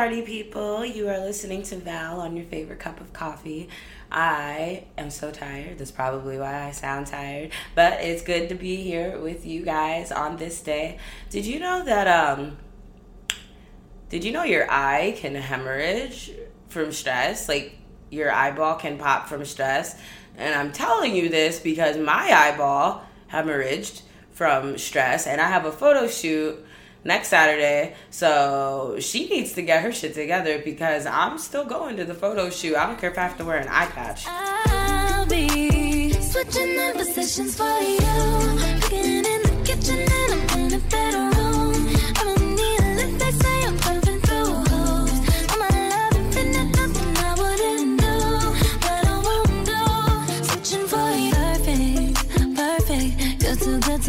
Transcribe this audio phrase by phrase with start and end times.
[0.00, 0.82] party people.
[0.82, 3.68] You are listening to Val on your favorite cup of coffee.
[4.10, 5.76] I am so tired.
[5.76, 7.50] That's probably why I sound tired.
[7.74, 10.98] But it's good to be here with you guys on this day.
[11.28, 12.56] Did you know that um
[14.08, 16.30] did you know your eye can hemorrhage
[16.70, 17.46] from stress?
[17.46, 17.76] Like
[18.08, 20.00] your eyeball can pop from stress.
[20.38, 24.00] And I'm telling you this because my eyeball hemorrhaged
[24.32, 26.64] from stress and I have a photo shoot
[27.04, 27.94] next Saturday.
[28.10, 32.50] So she needs to get her shit together because I'm still going to the photo
[32.50, 32.76] shoot.
[32.76, 34.24] I don't care if I have to wear an eye patch.
[34.26, 37.98] I'll be switching the positions for you.
[38.80, 40.80] Cooking in the kitchen and I'm in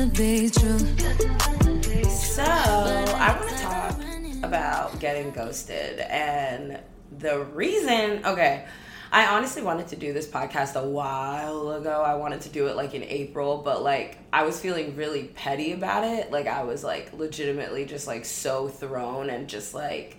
[0.01, 1.30] to be true.
[4.51, 5.99] About getting ghosted.
[5.99, 6.77] And
[7.19, 8.65] the reason, okay,
[9.09, 12.03] I honestly wanted to do this podcast a while ago.
[12.05, 15.71] I wanted to do it like in April, but like I was feeling really petty
[15.71, 16.33] about it.
[16.33, 20.17] Like I was like legitimately just like so thrown and just like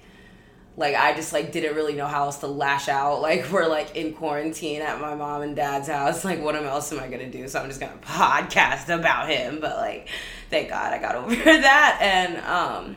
[0.78, 3.20] like I just like didn't really know how else to lash out.
[3.32, 6.24] Like we're like in quarantine at my mom and dad's house.
[6.24, 7.48] Like what else am I gonna do?
[7.48, 9.60] So I'm just gonna podcast about him.
[9.60, 10.08] But like,
[10.48, 11.98] thank God I got over that.
[12.00, 12.96] And um,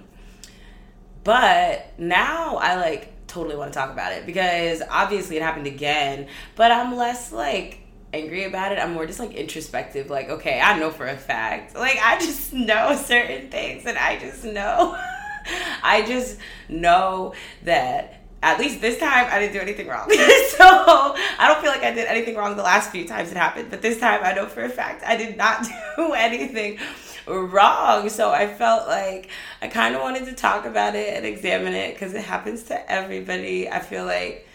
[1.26, 6.28] but now I like totally want to talk about it because obviously it happened again.
[6.56, 7.80] But I'm less like
[8.14, 8.80] angry about it.
[8.80, 10.10] I'm more just like introspective.
[10.10, 11.76] Like okay, I know for a fact.
[11.76, 14.98] Like I just know certain things, and I just know.
[15.84, 20.10] I just know that at least this time I didn't do anything wrong.
[20.10, 23.72] so I don't feel like I did anything wrong the last few times it happened,
[23.72, 25.66] but this time I know for a fact I did not
[25.98, 26.78] do anything
[27.28, 28.10] wrong.
[28.10, 29.30] So I felt like
[29.62, 32.92] I kind of wanted to talk about it and examine it because it happens to
[32.92, 33.70] everybody.
[33.70, 34.48] I feel like.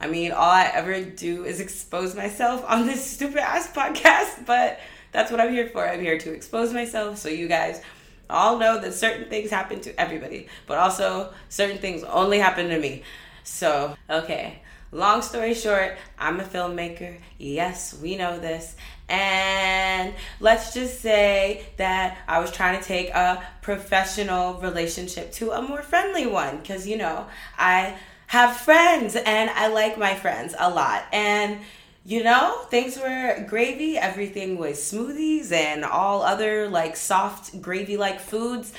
[0.00, 4.78] I mean, all I ever do is expose myself on this stupid ass podcast, but
[5.10, 5.88] that's what I'm here for.
[5.88, 7.82] I'm here to expose myself so you guys
[8.30, 12.78] all know that certain things happen to everybody, but also certain things only happen to
[12.78, 13.02] me.
[13.42, 14.62] So, okay.
[14.90, 17.18] Long story short, I'm a filmmaker.
[17.38, 18.74] Yes, we know this.
[19.08, 25.62] And let's just say that I was trying to take a professional relationship to a
[25.62, 27.26] more friendly one because, you know,
[27.58, 27.96] I
[28.28, 31.04] have friends and I like my friends a lot.
[31.12, 31.60] And
[32.04, 33.98] you know, things were gravy.
[33.98, 38.72] Everything was smoothies and all other like soft gravy like foods.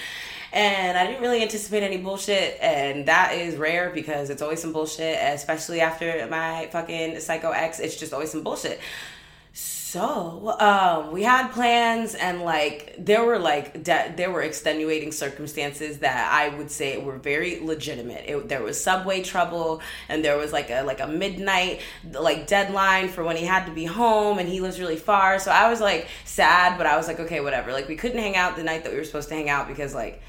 [0.52, 2.60] And I didn't really anticipate any bullshit.
[2.62, 7.80] And that is rare because it's always some bullshit, especially after my fucking psycho ex.
[7.80, 8.80] It's just always some bullshit
[9.92, 15.98] so um, we had plans and like there were like de- there were extenuating circumstances
[15.98, 18.24] that i would say were very legitimate.
[18.28, 23.10] It, there was subway trouble and there was like a like a midnight like deadline
[23.10, 25.40] for when he had to be home and he lives really far.
[25.40, 27.74] So i was like sad but i was like okay whatever.
[27.74, 29.96] Like we couldn't hang out the night that we were supposed to hang out because
[29.96, 30.22] like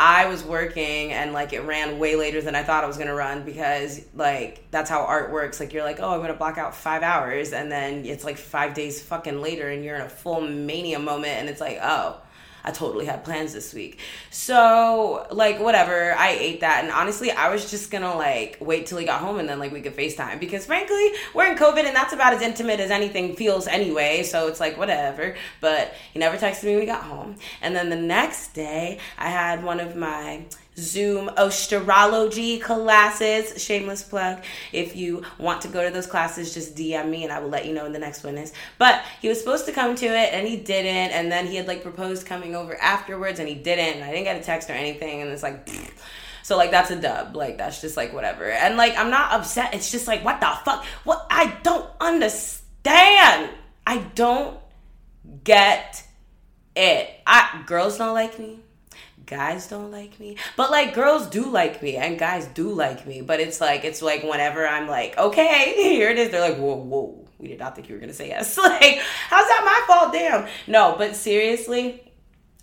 [0.00, 3.14] I was working and like it ran way later than I thought it was gonna
[3.14, 5.58] run because like that's how art works.
[5.58, 8.74] Like you're like, oh, I'm gonna block out five hours, and then it's like five
[8.74, 12.20] days fucking later, and you're in a full mania moment, and it's like, oh,
[12.68, 13.98] I totally had plans this week.
[14.30, 16.12] So, like, whatever.
[16.12, 16.84] I ate that.
[16.84, 19.72] And honestly, I was just gonna, like, wait till he got home and then, like,
[19.72, 20.38] we could FaceTime.
[20.38, 24.22] Because, frankly, we're in COVID and that's about as intimate as anything feels anyway.
[24.22, 25.34] So it's like, whatever.
[25.62, 27.36] But he never texted me when we got home.
[27.62, 30.44] And then the next day, I had one of my
[30.78, 33.62] Zoom astrology classes.
[33.62, 34.42] Shameless plug.
[34.72, 37.66] If you want to go to those classes, just DM me and I will let
[37.66, 38.52] you know when the next one is.
[38.78, 41.12] But he was supposed to come to it and he didn't.
[41.12, 43.96] And then he had like proposed coming over afterwards and he didn't.
[43.96, 45.20] And I didn't get a text or anything.
[45.20, 45.68] And it's like,
[46.42, 47.34] so like that's a dub.
[47.34, 48.48] Like that's just like whatever.
[48.48, 49.74] And like I'm not upset.
[49.74, 50.84] It's just like what the fuck?
[51.04, 53.50] What I don't understand.
[53.86, 54.58] I don't
[55.42, 56.04] get
[56.76, 57.10] it.
[57.26, 58.60] I girls don't like me
[59.28, 63.20] guys don't like me but like girls do like me and guys do like me
[63.20, 66.76] but it's like it's like whenever i'm like okay here it is they're like whoa
[66.76, 68.98] whoa we did not think you were gonna say yes like
[69.28, 72.02] how's that my fault damn no but seriously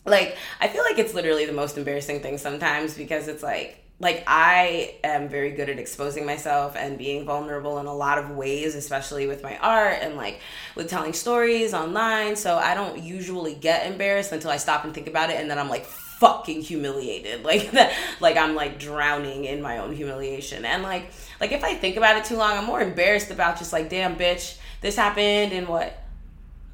[0.06, 4.26] like i feel like it's literally the most embarrassing thing sometimes because it's like like
[4.28, 8.76] I am very good at exposing myself and being vulnerable in a lot of ways,
[8.76, 10.42] especially with my art and like
[10.76, 12.36] with telling stories online.
[12.36, 15.58] So I don't usually get embarrassed until I stop and think about it and then
[15.58, 15.86] I'm like
[16.20, 17.44] fucking humiliated.
[17.46, 20.66] Like that like i'm like drowning in my own humiliation.
[20.66, 23.74] And like like if i think about it too long i'm more embarrassed about just
[23.74, 25.98] like damn bitch this happened in what?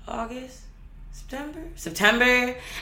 [0.05, 0.59] August?
[1.13, 2.25] September, September,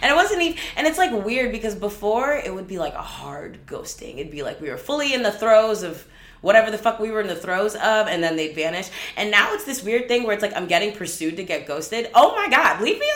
[0.01, 0.57] and it wasn't even.
[0.75, 4.17] And it's like weird because before it would be like a hard ghosting.
[4.17, 6.03] It'd be like we were fully in the throes of
[6.41, 8.89] whatever the fuck we were in the throes of, and then they'd vanish.
[9.17, 12.09] And now it's this weird thing where it's like I'm getting pursued to get ghosted.
[12.13, 13.09] Oh my god, leave me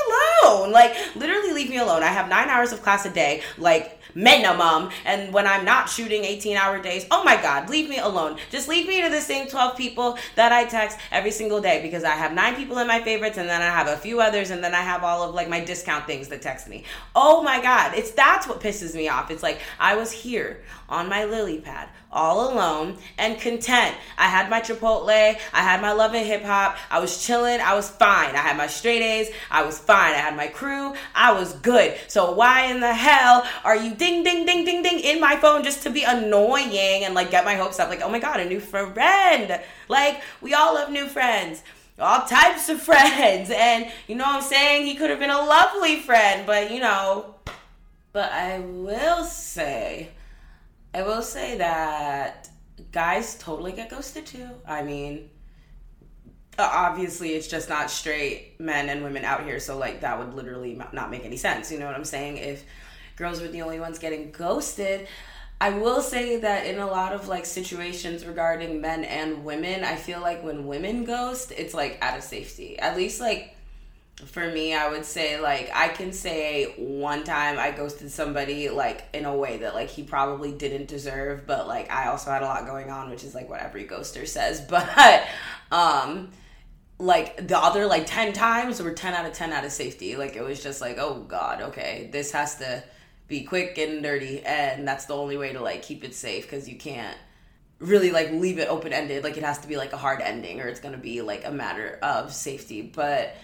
[0.43, 0.71] alone!
[0.71, 2.03] Like literally, leave me alone.
[2.03, 3.41] I have nine hours of class a day.
[3.57, 4.89] Like minimum.
[5.05, 8.37] And when I'm not shooting 18 hour days, oh my God, leave me alone.
[8.51, 12.03] Just leave me to the same 12 people that I text every single day because
[12.03, 14.63] I have nine people in my favorites and then I have a few others and
[14.63, 16.83] then I have all of like my discount things that text me.
[17.15, 19.31] Oh my God, it's that's what pisses me off.
[19.31, 23.95] It's like I was here on my lily pad all alone and content.
[24.17, 27.73] I had my Chipotle, I had my love and hip hop, I was chilling, I
[27.73, 28.35] was fine.
[28.35, 30.13] I had my straight A's, I was fine.
[30.13, 31.97] I had my crew, I was good.
[32.07, 35.63] So why in the hell are you ding ding ding ding ding in my phone
[35.63, 38.45] just to be annoying and like get my hopes up like, "Oh my god, a
[38.45, 41.63] new friend." Like, we all love new friends
[41.99, 43.51] all types of friends.
[43.51, 44.87] And you know what I'm saying?
[44.87, 47.35] He could have been a lovely friend, but you know.
[48.11, 50.09] But I will say
[50.93, 52.49] I will say that
[52.91, 54.49] guys totally get ghosted too.
[54.67, 55.29] I mean,
[56.59, 60.35] uh, obviously it's just not straight men and women out here, so like that would
[60.35, 61.71] literally not make any sense.
[61.71, 62.37] You know what I'm saying?
[62.37, 62.63] If
[63.15, 65.07] girls were the only ones getting ghosted,
[65.63, 69.95] I will say that in a lot of like situations regarding men and women, I
[69.95, 72.77] feel like when women ghost, it's like out of safety.
[72.77, 73.55] At least like
[74.25, 79.05] for me, I would say like I can say one time I ghosted somebody like
[79.13, 82.45] in a way that like he probably didn't deserve, but like I also had a
[82.45, 84.61] lot going on, which is like what every ghoster says.
[84.69, 85.25] But
[85.71, 86.31] um
[86.99, 90.15] like the other like 10 times were 10 out of 10 out of safety.
[90.15, 92.83] Like it was just like, oh god, okay, this has to
[93.33, 96.69] be quick and dirty and that's the only way to like keep it safe cuz
[96.69, 97.17] you can't
[97.79, 99.23] really like leave it open ended.
[99.23, 101.45] Like it has to be like a hard ending or it's going to be like
[101.45, 102.81] a matter of safety.
[102.81, 103.35] But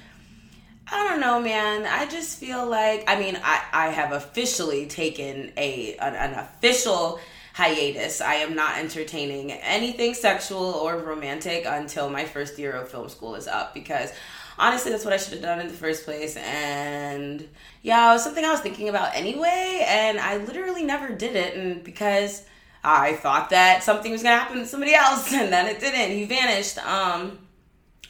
[0.91, 1.86] I don't know, man.
[1.86, 7.19] I just feel like I mean, I I have officially taken a an, an official
[7.53, 8.21] hiatus.
[8.21, 13.35] I am not entertaining anything sexual or romantic until my first year of film school
[13.35, 14.13] is up because
[14.59, 17.47] honestly that's what I should have done in the first place and
[17.81, 21.56] yeah, it was something I was thinking about anyway and I literally never did it
[21.56, 22.45] and because
[22.83, 26.15] I thought that something was to happen to somebody else and then it didn't.
[26.15, 27.39] He vanished um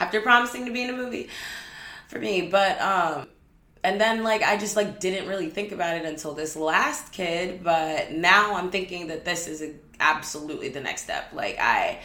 [0.00, 1.28] after promising to be in a movie
[2.08, 2.42] for me.
[2.42, 3.28] But um
[3.82, 7.62] and then like I just like didn't really think about it until this last kid,
[7.62, 11.32] but now I'm thinking that this is a, absolutely the next step.
[11.32, 12.00] Like I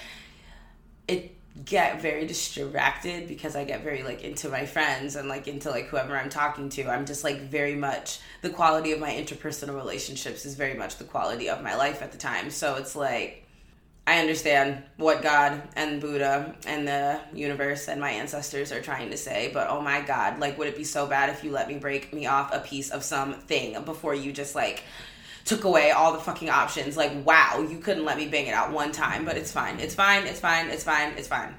[1.08, 5.70] it get very distracted because I get very like into my friends and like into
[5.70, 6.90] like whoever I'm talking to.
[6.90, 11.06] I'm just like very much the quality of my interpersonal relationships is very much the
[11.06, 12.50] quality of my life at the time.
[12.50, 13.46] So it's like
[14.08, 19.18] I understand what God and Buddha and the universe and my ancestors are trying to
[19.18, 21.80] say, but oh my God, like, would it be so bad if you let me
[21.80, 24.84] break me off a piece of something before you just like
[25.46, 26.98] took away all the fucking options?
[26.98, 29.80] Like, wow, you couldn't let me bang it out one time, but it's fine.
[29.80, 30.26] It's fine.
[30.26, 30.68] It's fine.
[30.70, 31.14] It's fine.
[31.18, 31.56] It's fine.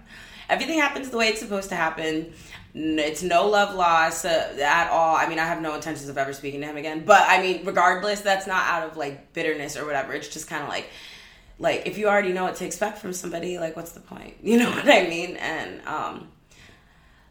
[0.49, 2.33] Everything happens the way it's supposed to happen.
[2.75, 5.17] It's no love loss uh, at all.
[5.17, 7.65] I mean, I have no intentions of ever speaking to him again, but I mean,
[7.65, 10.13] regardless, that's not out of like bitterness or whatever.
[10.13, 10.91] It's just kind of like,
[11.59, 14.59] like if you already know what to expect from somebody like what's the point you
[14.59, 16.29] know what i mean and um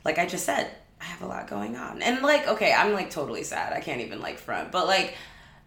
[0.04, 0.70] like i just said
[1.02, 4.02] i have a lot going on and like okay i'm like totally sad i can't
[4.02, 5.16] even like front but like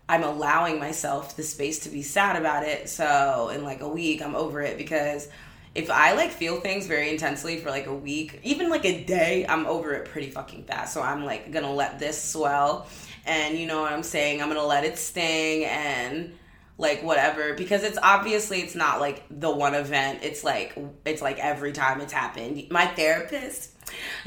[0.08, 2.88] i'm allowing myself the space to be sad about it.
[2.88, 5.28] So in like a week i'm over it because
[5.74, 9.44] if i like feel things very intensely for like a week even like a day
[9.48, 10.94] i'm over it pretty fucking fast.
[10.94, 12.86] So i'm like gonna let this swell.
[13.26, 14.40] And you know what i'm saying?
[14.40, 16.34] I'm gonna let it sting and
[16.78, 17.54] like whatever.
[17.54, 20.20] Because it's obviously it's not like the one event.
[20.22, 22.66] It's like it's like every time it's happened.
[22.70, 23.72] My therapist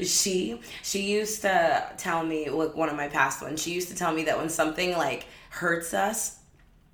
[0.00, 3.62] she she used to tell me like one of my past ones.
[3.62, 6.38] She used to tell me that when something like hurts us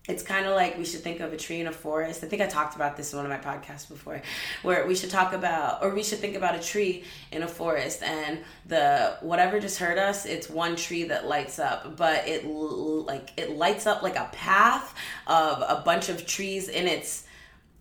[0.08, 2.24] it's kind of like we should think of a tree in a forest.
[2.24, 4.22] I think I talked about this in one of my podcasts before,
[4.62, 8.02] where we should talk about, or we should think about a tree in a forest,
[8.02, 13.32] and the whatever just hurt us, it's one tree that lights up, but it like
[13.36, 14.94] it lights up like a path
[15.26, 17.27] of a bunch of trees in its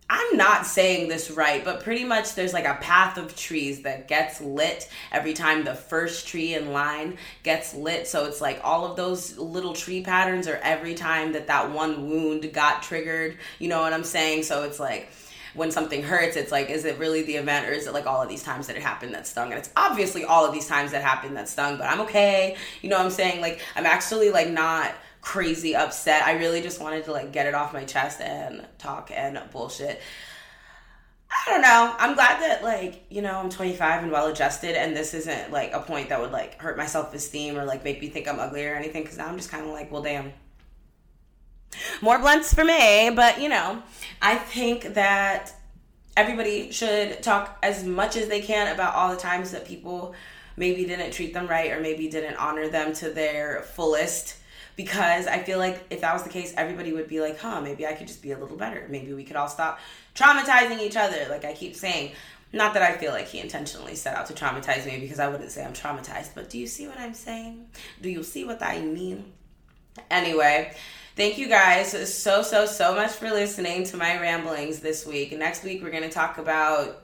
[0.10, 4.08] I'm not saying this right, but pretty much there's like a path of trees that
[4.08, 8.08] gets lit every time the first tree in line gets lit.
[8.08, 12.10] So it's like all of those little tree patterns are every time that that one
[12.10, 13.38] wound got triggered.
[13.60, 14.44] You know what I'm saying?
[14.44, 15.10] So it's like
[15.56, 18.22] when something hurts, it's like, is it really the event or is it like all
[18.22, 19.52] of these times that it happened that stung?
[19.52, 22.56] And it's obviously all of these times that happened that stung, but I'm okay.
[22.82, 23.42] You know what I'm saying?
[23.42, 24.94] Like, I'm actually like not
[25.28, 26.24] crazy upset.
[26.24, 30.02] I really just wanted to like get it off my chest and talk and bullshit.
[31.30, 31.94] I don't know.
[32.00, 35.74] I'm glad that like, you know, I'm 25 and well adjusted and this isn't like
[35.74, 38.66] a point that would like hurt my self-esteem or like make me think I'm ugly
[38.66, 40.32] or anything cuz now I'm just kind of like, well damn.
[42.00, 43.84] More blunts for me, but you know,
[44.22, 45.54] I think that
[46.16, 50.16] everybody should talk as much as they can about all the times that people
[50.56, 54.38] maybe didn't treat them right or maybe didn't honor them to their fullest
[54.78, 57.86] because I feel like if that was the case, everybody would be like, huh, maybe
[57.86, 58.88] I could just be a little better.
[58.90, 59.80] Maybe we could all stop
[60.16, 62.12] traumatizing each other, like I keep saying.
[62.54, 65.52] Not that I feel like he intentionally set out to traumatize me because I wouldn't
[65.52, 67.68] say I'm traumatized, but do you see what I'm saying?
[68.02, 69.34] Do you see what I mean?
[70.10, 70.74] Anyway,
[71.16, 75.38] thank you guys so, so, so much for listening to my ramblings this week.
[75.38, 77.04] Next week, we're going to talk about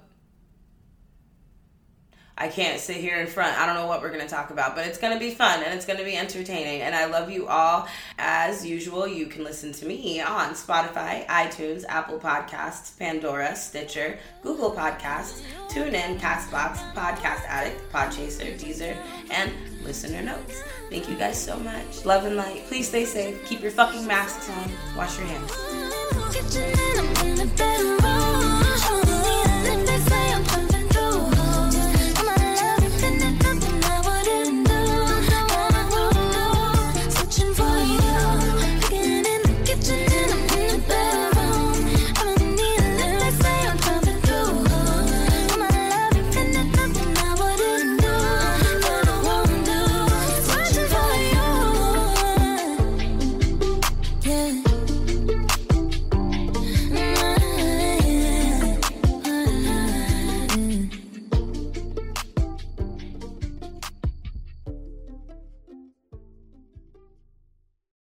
[2.37, 3.59] I can't sit here in front.
[3.59, 5.61] I don't know what we're going to talk about, but it's going to be fun
[5.63, 6.81] and it's going to be entertaining.
[6.81, 7.87] And I love you all.
[8.17, 14.71] As usual, you can listen to me on Spotify, iTunes, Apple Podcasts, Pandora, Stitcher, Google
[14.71, 18.97] Podcasts, TuneIn, Castbox, Podcast Addict, Podchaser, Deezer,
[19.29, 19.51] and
[19.83, 20.63] Listener Notes.
[20.89, 22.03] Thank you guys so much.
[22.03, 22.65] Love and light.
[22.67, 23.45] Please stay safe.
[23.45, 24.71] Keep your fucking masks on.
[24.95, 27.22] Wash your hands.